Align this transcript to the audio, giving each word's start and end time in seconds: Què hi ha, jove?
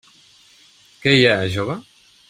Què 1.05 1.15
hi 1.19 1.23
ha, 1.33 1.37
jove? 1.59 1.81